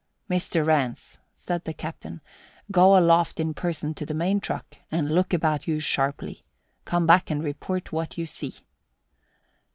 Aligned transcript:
"Mr. 0.27 0.65
Rance," 0.65 1.19
said 1.31 1.63
the 1.63 1.75
captain, 1.75 2.21
"go 2.71 2.97
aloft 2.97 3.39
in 3.39 3.53
person 3.53 3.93
to 3.93 4.03
the 4.03 4.15
main 4.15 4.39
truck 4.39 4.65
and 4.89 5.11
look 5.11 5.31
about 5.31 5.67
you 5.67 5.79
sharply. 5.79 6.43
Come 6.85 7.05
back 7.05 7.29
and 7.29 7.43
report 7.43 7.91
what 7.91 8.17
you 8.17 8.25
see." 8.25 8.55